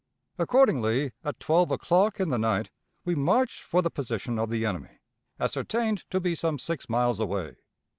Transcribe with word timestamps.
"Accordingly, 0.39 1.11
at 1.23 1.39
twelve 1.39 1.69
o'clock 1.69 2.19
in 2.19 2.29
the 2.29 2.39
night, 2.39 2.71
we 3.05 3.13
marched 3.13 3.61
for 3.61 3.83
the 3.83 3.91
position 3.91 4.39
of 4.39 4.49
the 4.49 4.65
enemy, 4.65 4.97
ascertained 5.39 6.09
to 6.09 6.19
be 6.19 6.33
some 6.33 6.57
six 6.57 6.89
miles 6.89 7.19
away. 7.19 7.57